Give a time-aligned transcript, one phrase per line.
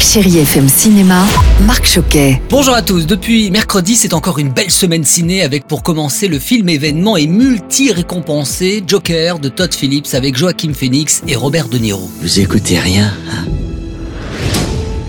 [0.00, 1.26] Chérie FM Cinéma,
[1.66, 2.40] Marc Choquet.
[2.48, 6.38] Bonjour à tous, depuis mercredi c'est encore une belle semaine ciné avec pour commencer le
[6.38, 12.10] film événement et multi-récompensé Joker de Todd Phillips avec Joaquin Phoenix et Robert De Niro.
[12.22, 13.44] Vous écoutez rien, hein?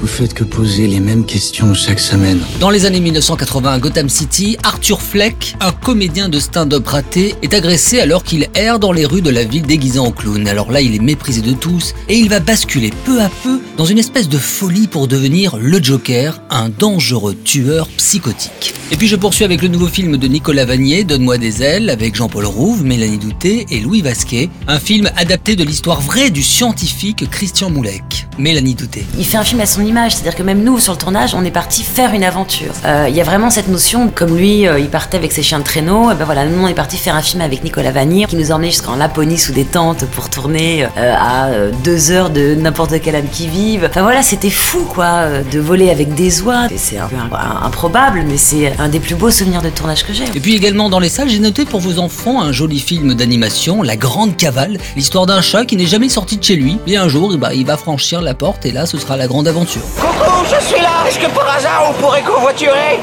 [0.00, 2.40] Vous faites que poser les mêmes questions chaque semaine.
[2.58, 7.52] Dans les années 1980 à Gotham City, Arthur Fleck, un comédien de stand-up raté, est
[7.52, 10.48] agressé alors qu'il erre dans les rues de la ville déguisé en clown.
[10.48, 13.84] Alors là il est méprisé de tous et il va basculer peu à peu dans
[13.84, 18.74] une espèce de folie pour devenir le Joker, un dangereux tueur psychotique.
[18.92, 22.14] Et puis je poursuis avec le nouveau film de Nicolas Vanier, Donne-moi des ailes, avec
[22.16, 27.28] Jean-Paul Rouve, Mélanie Douté et Louis Vasquet, un film adapté de l'histoire vraie du scientifique
[27.30, 28.26] Christian Moulec.
[28.38, 29.04] Mélanie Douté.
[29.18, 31.50] Il fait un film à son c'est-à-dire que même nous, sur le tournage, on est
[31.50, 32.72] parti faire une aventure.
[32.84, 35.58] Euh, Il y a vraiment cette notion, comme lui, euh, il partait avec ses chiens
[35.58, 38.26] de traîneau, et ben voilà, nous, on est parti faire un film avec Nicolas Vanier,
[38.26, 41.48] qui nous a emmenés jusqu'en Laponie sous des tentes pour tourner euh, à
[41.84, 43.86] deux heures de n'importe quel âme qui vive.
[43.90, 46.68] Enfin voilà, c'était fou, quoi, de voler avec des oies.
[46.76, 47.16] C'est un peu
[47.62, 50.24] improbable, mais c'est un des plus beaux souvenirs de tournage que j'ai.
[50.34, 53.82] Et puis également dans les salles, j'ai noté pour vos enfants un joli film d'animation,
[53.82, 56.78] La Grande Cavale, l'histoire d'un chat qui n'est jamais sorti de chez lui.
[56.86, 59.26] Et un jour, eh ben, il va franchir la porte et là, ce sera la
[59.26, 59.79] grande aventure.
[59.98, 61.06] Coucou, je suis là.
[61.08, 62.98] Est-ce que par hasard on pourrait covoiturer?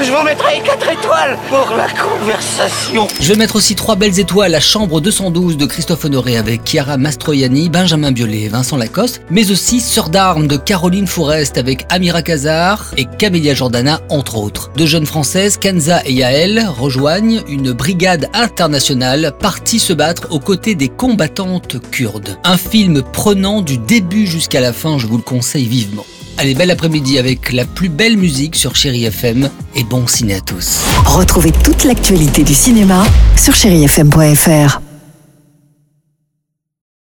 [0.00, 3.06] Je vous mettrai 4 étoiles pour la conversation.
[3.20, 6.96] Je vais mettre aussi trois belles étoiles à Chambre 212 de Christophe Honoré avec Chiara
[6.96, 12.22] Mastroianni, Benjamin Biolay et Vincent Lacoste, mais aussi Sœur d'armes de Caroline Forest avec Amira
[12.22, 14.72] Kazar et Camélia Jordana entre autres.
[14.76, 20.74] Deux jeunes françaises, Kenza et Yael, rejoignent une brigade internationale partie se battre aux côtés
[20.74, 22.38] des combattantes kurdes.
[22.44, 26.06] Un film prenant du début jusqu'à la fin, je vous le conseille vivement.
[26.38, 30.40] Allez, bel après-midi avec la plus belle musique sur Chéri FM et bon ciné à
[30.40, 30.80] tous.
[31.04, 33.04] Retrouvez toute l'actualité du cinéma
[33.36, 34.91] sur chérifm.fr.